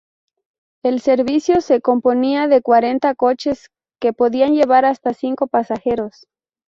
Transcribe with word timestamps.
El 0.83 0.99
servicio 0.99 1.61
se 1.61 1.79
componía 1.79 2.47
de 2.47 2.63
cuarenta 2.63 3.13
coches 3.13 3.69
que 3.99 4.13
podían 4.13 4.55
llevar 4.55 4.83
hasta 4.83 5.13
cinco 5.13 5.45
pasajeros. 5.45 6.25